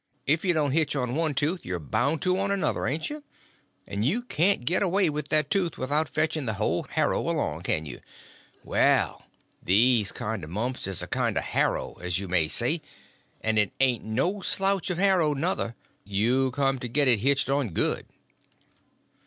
[0.25, 3.23] If you don't hitch on to one tooth, you're bound to on another, ain't you?
[3.87, 7.85] And you can't get away with that tooth without fetching the whole harrow along, can
[7.85, 8.01] you?
[8.63, 9.25] Well,
[9.61, 13.73] these kind of mumps is a kind of a harrow, as you may say—and it
[13.79, 18.07] ain't no slouch of a harrow, nuther, you come to get it hitched on good."